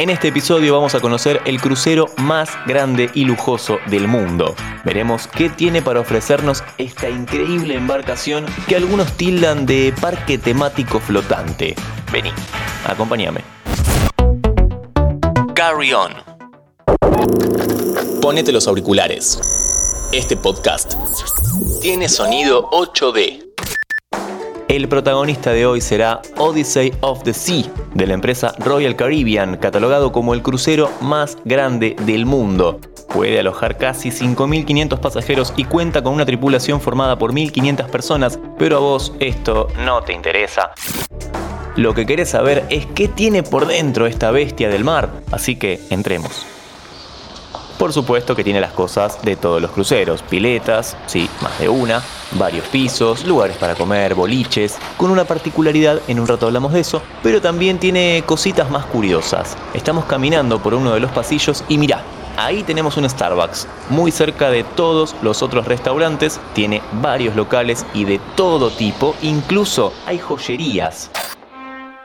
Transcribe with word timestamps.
En 0.00 0.08
este 0.08 0.28
episodio 0.28 0.72
vamos 0.72 0.94
a 0.94 1.00
conocer 1.00 1.42
el 1.44 1.60
crucero 1.60 2.06
más 2.16 2.48
grande 2.66 3.10
y 3.12 3.26
lujoso 3.26 3.76
del 3.88 4.08
mundo. 4.08 4.54
Veremos 4.82 5.26
qué 5.26 5.50
tiene 5.50 5.82
para 5.82 6.00
ofrecernos 6.00 6.64
esta 6.78 7.10
increíble 7.10 7.74
embarcación 7.74 8.46
que 8.66 8.76
algunos 8.76 9.12
tildan 9.18 9.66
de 9.66 9.92
parque 10.00 10.38
temático 10.38 11.00
flotante. 11.00 11.74
Vení, 12.10 12.32
acompáñame. 12.86 13.42
Carry 15.54 15.92
on. 15.92 16.14
Ponete 18.22 18.52
los 18.52 18.66
auriculares. 18.68 19.38
Este 20.12 20.34
podcast 20.34 20.94
tiene 21.82 22.08
sonido 22.08 22.70
8D. 22.70 23.49
El 24.70 24.86
protagonista 24.88 25.50
de 25.50 25.66
hoy 25.66 25.80
será 25.80 26.22
Odyssey 26.36 26.92
of 27.00 27.24
the 27.24 27.34
Sea, 27.34 27.64
de 27.92 28.06
la 28.06 28.14
empresa 28.14 28.54
Royal 28.60 28.94
Caribbean, 28.94 29.56
catalogado 29.56 30.12
como 30.12 30.32
el 30.32 30.44
crucero 30.44 30.92
más 31.00 31.38
grande 31.44 31.96
del 32.06 32.24
mundo. 32.24 32.78
Puede 33.12 33.40
alojar 33.40 33.78
casi 33.78 34.10
5.500 34.10 35.00
pasajeros 35.00 35.52
y 35.56 35.64
cuenta 35.64 36.04
con 36.04 36.14
una 36.14 36.24
tripulación 36.24 36.80
formada 36.80 37.18
por 37.18 37.32
1.500 37.32 37.90
personas, 37.90 38.38
pero 38.60 38.76
a 38.76 38.78
vos 38.78 39.12
esto 39.18 39.66
no 39.84 40.02
te 40.02 40.12
interesa. 40.12 40.70
Lo 41.74 41.92
que 41.92 42.06
querés 42.06 42.30
saber 42.30 42.64
es 42.70 42.86
qué 42.86 43.08
tiene 43.08 43.42
por 43.42 43.66
dentro 43.66 44.06
esta 44.06 44.30
bestia 44.30 44.68
del 44.68 44.84
mar, 44.84 45.10
así 45.32 45.56
que 45.56 45.80
entremos. 45.90 46.46
Por 47.76 47.92
supuesto 47.92 48.36
que 48.36 48.44
tiene 48.44 48.60
las 48.60 48.72
cosas 48.72 49.20
de 49.22 49.34
todos 49.34 49.60
los 49.60 49.72
cruceros, 49.72 50.22
piletas, 50.22 50.96
sí, 51.06 51.28
más 51.42 51.58
de 51.58 51.68
una, 51.68 52.04
varios 52.32 52.66
pisos, 52.68 53.24
lugares 53.24 53.56
para 53.56 53.74
comer, 53.74 54.14
boliches, 54.14 54.76
con 54.96 55.10
una 55.10 55.24
particularidad, 55.24 56.00
en 56.08 56.20
un 56.20 56.26
rato 56.26 56.46
hablamos 56.46 56.72
de 56.72 56.80
eso, 56.80 57.02
pero 57.22 57.40
también 57.40 57.78
tiene 57.78 58.22
cositas 58.26 58.70
más 58.70 58.84
curiosas. 58.86 59.56
Estamos 59.74 60.04
caminando 60.04 60.62
por 60.62 60.74
uno 60.74 60.92
de 60.92 61.00
los 61.00 61.10
pasillos 61.10 61.64
y 61.68 61.78
mirá, 61.78 62.02
Ahí 62.36 62.62
tenemos 62.62 62.96
un 62.96 63.10
Starbucks, 63.10 63.66
muy 63.90 64.10
cerca 64.10 64.50
de 64.50 64.64
todos 64.64 65.14
los 65.20 65.42
otros 65.42 65.66
restaurantes, 65.66 66.40
tiene 66.54 66.80
varios 66.92 67.36
locales 67.36 67.84
y 67.92 68.04
de 68.04 68.18
todo 68.34 68.70
tipo, 68.70 69.14
incluso 69.20 69.92
hay 70.06 70.18
joyerías. 70.18 71.10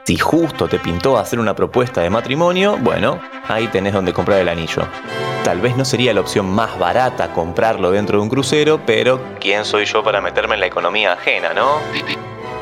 Si 0.06 0.20
justo 0.20 0.68
te 0.68 0.78
pintó 0.78 1.18
hacer 1.18 1.40
una 1.40 1.56
propuesta 1.56 2.02
de 2.02 2.12
matrimonio, 2.12 2.78
bueno, 2.80 3.20
ahí 3.48 3.66
tenés 3.70 3.92
donde 3.92 4.14
comprar 4.14 4.38
el 4.38 4.48
anillo. 4.50 4.84
Tal 5.44 5.62
vez 5.62 5.76
no 5.76 5.84
sería 5.84 6.14
la 6.14 6.22
opción 6.22 6.46
más 6.48 6.78
barata 6.78 7.34
comprarlo 7.34 7.90
dentro 7.90 8.20
de 8.20 8.22
un 8.22 8.30
crucero, 8.30 8.80
pero 8.86 9.20
¿quién 9.40 9.66
soy 9.66 9.86
yo 9.86 10.04
para 10.04 10.22
meterme 10.22 10.54
en 10.54 10.60
la 10.60 10.68
economía 10.68 11.14
ajena, 11.14 11.56
no? 11.56 11.80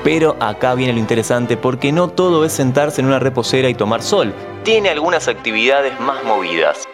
Pero 0.05 0.37
acá 0.39 0.73
viene 0.73 0.93
lo 0.93 0.99
interesante 0.99 1.57
porque 1.57 1.91
no 1.91 2.07
todo 2.07 2.45
es 2.45 2.53
sentarse 2.53 3.01
en 3.01 3.07
una 3.07 3.19
reposera 3.19 3.67
y 3.67 3.73
tomar 3.73 4.01
sol. 4.01 4.33
Tiene 4.63 4.87
algunas 4.87 5.27
actividades 5.27 5.99
más 5.99 6.23
movidas. 6.23 6.87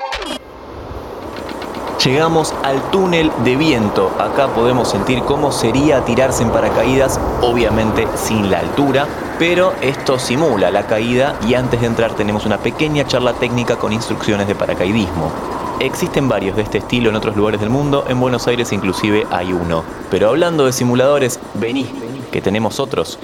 Llegamos 2.04 2.56
al 2.64 2.82
túnel 2.90 3.32
de 3.44 3.56
viento. 3.56 4.12
Acá 4.18 4.48
podemos 4.48 4.90
sentir 4.90 5.22
cómo 5.22 5.52
sería 5.52 6.04
tirarse 6.06 6.42
en 6.42 6.50
paracaídas, 6.50 7.20
obviamente 7.42 8.08
sin 8.16 8.50
la 8.50 8.60
altura, 8.60 9.06
pero 9.40 9.74
esto 9.82 10.20
simula 10.20 10.70
la 10.70 10.86
caída 10.86 11.40
y 11.48 11.54
antes 11.54 11.80
de 11.80 11.88
entrar 11.88 12.14
tenemos 12.14 12.46
una 12.46 12.58
pequeña 12.58 13.08
charla 13.08 13.34
técnica 13.34 13.78
con 13.78 13.94
instrucciones 13.94 14.50
de 14.50 14.54
paracaidismo. 14.54 15.32
Existen 15.80 16.28
varios 16.28 16.58
de 16.58 16.64
este 16.64 16.80
estilo 16.80 17.10
en 17.10 17.16
otros 17.16 17.38
lugares 17.38 17.62
del 17.62 17.70
mundo, 17.70 18.04
en 18.10 18.20
Buenos 18.20 18.48
Aires 18.48 18.74
inclusive 18.74 19.26
hay 19.32 19.54
uno. 19.54 19.86
Pero 20.12 20.28
hablando 20.28 20.66
de 20.66 20.74
simuladores, 20.74 21.40
vení, 21.54 21.88
que 22.34 22.42
tenemos 22.42 22.82
otros. 22.82 23.18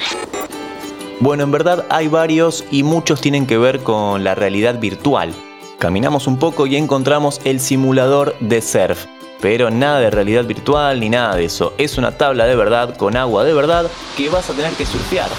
Bueno, 1.19 1.43
en 1.43 1.51
verdad 1.51 1.85
hay 1.89 2.07
varios 2.07 2.63
y 2.71 2.83
muchos 2.83 3.19
tienen 3.19 3.45
que 3.45 3.57
ver 3.57 3.83
con 3.83 4.23
la 4.23 4.35
realidad 4.35 4.79
virtual. 4.79 5.33
Caminamos 5.79 6.27
un 6.27 6.37
poco 6.37 6.65
y 6.65 6.77
encontramos 6.77 7.41
el 7.43 7.59
simulador 7.59 8.35
de 8.39 8.61
surf. 8.61 9.05
Pero 9.41 9.69
nada 9.69 9.99
de 9.99 10.11
realidad 10.11 10.45
virtual 10.45 11.01
ni 11.01 11.09
nada 11.09 11.35
de 11.35 11.45
eso. 11.45 11.73
Es 11.77 11.97
una 11.97 12.11
tabla 12.11 12.45
de 12.45 12.55
verdad 12.55 12.95
con 12.95 13.17
agua 13.17 13.43
de 13.43 13.53
verdad 13.53 13.87
que 14.15 14.29
vas 14.29 14.49
a 14.49 14.53
tener 14.53 14.71
que 14.73 14.85
surfear. 14.85 15.29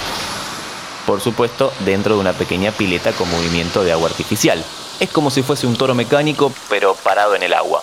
Por 1.07 1.21
supuesto, 1.21 1.73
dentro 1.85 2.17
de 2.17 2.21
una 2.21 2.33
pequeña 2.33 2.73
pileta 2.73 3.13
con 3.13 3.31
movimiento 3.31 3.85
de 3.85 3.93
agua 3.93 4.09
artificial. 4.09 4.63
Es 4.99 5.09
como 5.11 5.31
si 5.31 5.43
fuese 5.43 5.67
un 5.67 5.77
toro 5.77 5.95
mecánico, 5.95 6.53
pero 6.69 6.95
parado 6.95 7.37
en 7.37 7.45
el 7.45 7.55
agua. 7.55 7.83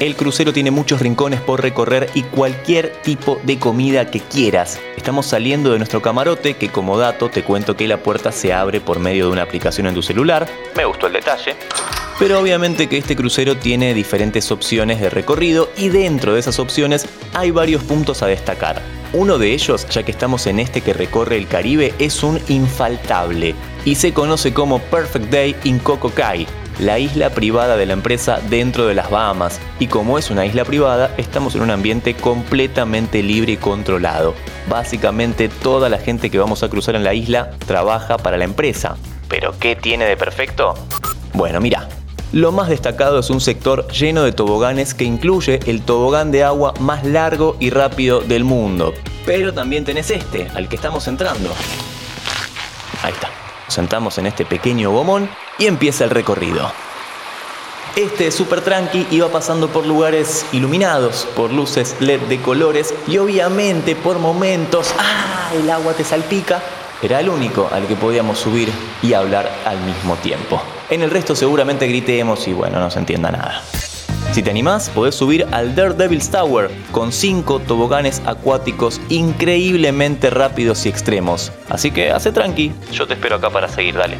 El 0.00 0.16
crucero 0.16 0.52
tiene 0.52 0.70
muchos 0.70 1.00
rincones 1.00 1.42
por 1.42 1.60
recorrer 1.60 2.10
y 2.14 2.22
cualquier 2.22 3.02
tipo 3.02 3.38
de 3.42 3.58
comida 3.58 4.10
que 4.10 4.20
quieras. 4.20 4.80
Estamos 4.96 5.26
saliendo 5.26 5.72
de 5.72 5.78
nuestro 5.78 6.00
camarote 6.00 6.56
que 6.56 6.70
como 6.70 6.96
dato 6.96 7.28
te 7.28 7.44
cuento 7.44 7.76
que 7.76 7.86
la 7.86 8.02
puerta 8.02 8.32
se 8.32 8.54
abre 8.54 8.80
por 8.80 8.98
medio 8.98 9.26
de 9.26 9.32
una 9.32 9.42
aplicación 9.42 9.86
en 9.86 9.94
tu 9.94 10.02
celular. 10.02 10.48
Me 10.74 10.86
gustó 10.86 11.06
el 11.06 11.12
detalle. 11.12 11.54
Pero 12.20 12.38
obviamente 12.38 12.86
que 12.86 12.98
este 12.98 13.16
crucero 13.16 13.56
tiene 13.56 13.94
diferentes 13.94 14.52
opciones 14.52 15.00
de 15.00 15.08
recorrido 15.08 15.70
y 15.78 15.88
dentro 15.88 16.34
de 16.34 16.40
esas 16.40 16.58
opciones 16.58 17.06
hay 17.32 17.50
varios 17.50 17.82
puntos 17.82 18.22
a 18.22 18.26
destacar. 18.26 18.82
Uno 19.14 19.38
de 19.38 19.54
ellos, 19.54 19.88
ya 19.88 20.02
que 20.02 20.10
estamos 20.10 20.46
en 20.46 20.60
este 20.60 20.82
que 20.82 20.92
recorre 20.92 21.38
el 21.38 21.48
Caribe, 21.48 21.94
es 21.98 22.22
un 22.22 22.38
infaltable 22.48 23.54
y 23.86 23.94
se 23.94 24.12
conoce 24.12 24.52
como 24.52 24.80
Perfect 24.80 25.30
Day 25.30 25.56
in 25.64 25.78
Coco 25.78 26.10
Cay, 26.10 26.46
la 26.78 26.98
isla 26.98 27.30
privada 27.30 27.78
de 27.78 27.86
la 27.86 27.94
empresa 27.94 28.38
dentro 28.50 28.86
de 28.86 28.94
las 28.94 29.08
Bahamas. 29.08 29.58
Y 29.78 29.86
como 29.86 30.18
es 30.18 30.30
una 30.30 30.44
isla 30.44 30.66
privada, 30.66 31.14
estamos 31.16 31.54
en 31.54 31.62
un 31.62 31.70
ambiente 31.70 32.12
completamente 32.12 33.22
libre 33.22 33.52
y 33.52 33.56
controlado. 33.56 34.34
Básicamente 34.68 35.48
toda 35.48 35.88
la 35.88 35.96
gente 35.96 36.28
que 36.28 36.38
vamos 36.38 36.62
a 36.62 36.68
cruzar 36.68 36.96
en 36.96 37.04
la 37.04 37.14
isla 37.14 37.52
trabaja 37.66 38.18
para 38.18 38.36
la 38.36 38.44
empresa. 38.44 38.98
¿Pero 39.26 39.54
qué 39.58 39.74
tiene 39.74 40.04
de 40.04 40.18
perfecto? 40.18 40.74
Bueno, 41.32 41.60
mira, 41.60 41.88
lo 42.32 42.52
más 42.52 42.68
destacado 42.68 43.18
es 43.18 43.30
un 43.30 43.40
sector 43.40 43.88
lleno 43.88 44.22
de 44.22 44.32
toboganes 44.32 44.94
que 44.94 45.04
incluye 45.04 45.60
el 45.66 45.82
tobogán 45.82 46.30
de 46.30 46.44
agua 46.44 46.74
más 46.78 47.04
largo 47.04 47.56
y 47.58 47.70
rápido 47.70 48.20
del 48.20 48.44
mundo. 48.44 48.94
Pero 49.26 49.52
también 49.52 49.84
tenés 49.84 50.10
este, 50.10 50.48
al 50.54 50.68
que 50.68 50.76
estamos 50.76 51.08
entrando. 51.08 51.50
Ahí 53.02 53.12
está. 53.12 53.30
Nos 53.66 53.74
sentamos 53.74 54.18
en 54.18 54.26
este 54.26 54.44
pequeño 54.44 54.90
gomón 54.90 55.28
y 55.58 55.66
empieza 55.66 56.04
el 56.04 56.10
recorrido. 56.10 56.70
Este 57.96 58.28
es 58.28 58.34
súper 58.36 58.60
tranqui 58.60 59.18
va 59.18 59.28
pasando 59.28 59.68
por 59.68 59.84
lugares 59.84 60.46
iluminados, 60.52 61.26
por 61.34 61.52
luces 61.52 61.96
LED 61.98 62.20
de 62.22 62.40
colores 62.40 62.94
y 63.08 63.18
obviamente 63.18 63.96
por 63.96 64.20
momentos, 64.20 64.94
¡ah! 64.98 65.50
El 65.52 65.68
agua 65.68 65.94
te 65.94 66.04
salpica. 66.04 66.62
Era 67.02 67.18
el 67.18 67.28
único 67.28 67.68
al 67.72 67.88
que 67.88 67.96
podíamos 67.96 68.38
subir 68.38 68.70
y 69.02 69.14
hablar 69.14 69.50
al 69.64 69.80
mismo 69.80 70.14
tiempo. 70.16 70.62
En 70.90 71.02
el 71.02 71.10
resto 71.12 71.36
seguramente 71.36 71.86
gritemos 71.86 72.48
y 72.48 72.52
bueno, 72.52 72.80
no 72.80 72.90
se 72.90 72.98
entienda 72.98 73.30
nada. 73.30 73.62
Si 74.32 74.42
te 74.42 74.50
animás, 74.50 74.90
podés 74.90 75.14
subir 75.14 75.46
al 75.52 75.76
Daredevil's 75.76 76.30
Tower 76.30 76.68
con 76.90 77.12
5 77.12 77.60
toboganes 77.60 78.20
acuáticos 78.26 79.00
increíblemente 79.08 80.30
rápidos 80.30 80.86
y 80.86 80.88
extremos. 80.88 81.52
Así 81.68 81.92
que 81.92 82.10
hace 82.10 82.32
tranqui, 82.32 82.72
yo 82.92 83.06
te 83.06 83.14
espero 83.14 83.36
acá 83.36 83.50
para 83.50 83.68
seguir, 83.68 83.94
dale. 83.94 84.18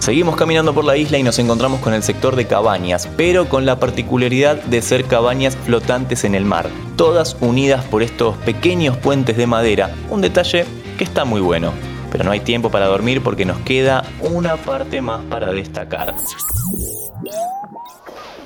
Seguimos 0.00 0.34
caminando 0.34 0.74
por 0.74 0.84
la 0.84 0.96
isla 0.96 1.18
y 1.18 1.22
nos 1.22 1.38
encontramos 1.38 1.80
con 1.80 1.94
el 1.94 2.02
sector 2.02 2.34
de 2.34 2.48
cabañas, 2.48 3.08
pero 3.16 3.48
con 3.48 3.64
la 3.64 3.78
particularidad 3.78 4.56
de 4.56 4.82
ser 4.82 5.04
cabañas 5.04 5.56
flotantes 5.56 6.24
en 6.24 6.34
el 6.34 6.44
mar, 6.44 6.68
todas 6.96 7.36
unidas 7.40 7.84
por 7.84 8.02
estos 8.02 8.36
pequeños 8.38 8.96
puentes 8.96 9.36
de 9.36 9.46
madera, 9.46 9.94
un 10.10 10.20
detalle 10.20 10.66
que 10.98 11.04
está 11.04 11.24
muy 11.24 11.40
bueno. 11.40 11.72
Pero 12.10 12.24
no 12.24 12.30
hay 12.30 12.40
tiempo 12.40 12.70
para 12.70 12.86
dormir 12.86 13.22
porque 13.22 13.44
nos 13.44 13.58
queda 13.60 14.04
una 14.20 14.56
parte 14.56 15.00
más 15.00 15.22
para 15.24 15.52
destacar. 15.52 16.14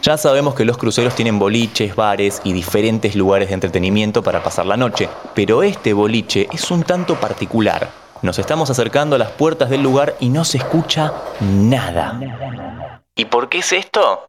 Ya 0.03 0.17
sabemos 0.17 0.55
que 0.55 0.65
los 0.65 0.79
cruceros 0.79 1.15
tienen 1.15 1.39
boliches, 1.39 1.95
bares 1.95 2.41
y 2.43 2.55
diferentes 2.55 3.15
lugares 3.15 3.49
de 3.49 3.55
entretenimiento 3.55 4.23
para 4.23 4.43
pasar 4.43 4.65
la 4.65 4.79
noche, 4.79 5.11
pero 5.35 5.63
este 5.63 5.93
boliche 5.93 6.49
es 6.53 6.71
un 6.71 6.85
tanto 6.85 7.17
particular. 7.17 7.91
Nos 8.23 8.39
estamos 8.39 8.71
acercando 8.71 9.17
a 9.17 9.19
las 9.19 9.31
puertas 9.31 9.69
del 9.69 9.83
lugar 9.83 10.15
y 10.19 10.31
no 10.31 10.45
se 10.45 10.59
escucha 10.59 11.13
nada. 11.41 13.01
¿Y 13.15 13.27
por 13.27 13.51
qué 13.51 13.59
es 13.59 13.73
esto? 13.73 14.25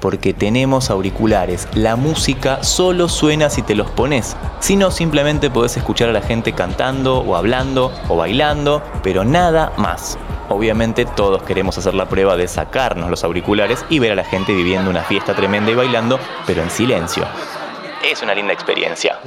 Porque 0.00 0.34
tenemos 0.34 0.90
auriculares. 0.90 1.68
La 1.74 1.96
música 1.96 2.62
solo 2.62 3.08
suena 3.08 3.50
si 3.50 3.62
te 3.62 3.74
los 3.74 3.90
pones. 3.90 4.36
Si 4.60 4.76
no, 4.76 4.90
simplemente 4.90 5.50
podés 5.50 5.76
escuchar 5.76 6.08
a 6.08 6.12
la 6.12 6.22
gente 6.22 6.52
cantando 6.52 7.18
o 7.18 7.36
hablando 7.36 7.92
o 8.08 8.16
bailando, 8.16 8.82
pero 9.02 9.24
nada 9.24 9.72
más. 9.76 10.18
Obviamente 10.48 11.06
todos 11.06 11.42
queremos 11.42 11.78
hacer 11.78 11.94
la 11.94 12.08
prueba 12.08 12.36
de 12.36 12.48
sacarnos 12.48 13.08
los 13.08 13.24
auriculares 13.24 13.84
y 13.88 13.98
ver 13.98 14.12
a 14.12 14.16
la 14.16 14.24
gente 14.24 14.52
viviendo 14.54 14.90
una 14.90 15.02
fiesta 15.02 15.34
tremenda 15.34 15.70
y 15.70 15.74
bailando, 15.74 16.18
pero 16.46 16.62
en 16.62 16.70
silencio. 16.70 17.26
Es 18.04 18.22
una 18.22 18.34
linda 18.34 18.52
experiencia. 18.52 19.18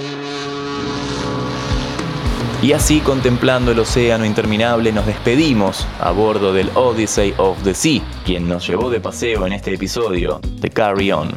Y 2.61 2.71
así, 2.71 3.01
contemplando 3.01 3.71
el 3.71 3.79
océano 3.79 4.25
interminable, 4.25 4.91
nos 4.91 5.05
despedimos 5.05 5.85
a 5.99 6.11
bordo 6.11 6.53
del 6.53 6.71
Odyssey 6.73 7.33
of 7.37 7.61
the 7.63 7.73
Sea, 7.73 8.01
quien 8.25 8.47
nos 8.47 8.67
llevó 8.67 8.89
de 8.89 8.99
paseo 8.99 9.45
en 9.45 9.53
este 9.53 9.75
episodio 9.75 10.39
de 10.43 10.69
Carry 10.69 11.11
On. 11.11 11.29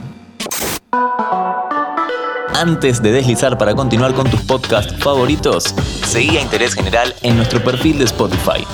Antes 2.55 3.03
de 3.03 3.13
deslizar 3.13 3.59
para 3.59 3.75
continuar 3.75 4.15
con 4.15 4.31
tus 4.31 4.41
podcasts 4.41 4.95
favoritos, 4.99 5.75
seguí 6.07 6.39
a 6.39 6.43
Interés 6.43 6.75
General 6.75 7.15
en 7.23 7.37
nuestro 7.37 7.63
perfil 7.63 7.99
de 7.99 8.05
Spotify 8.05 8.67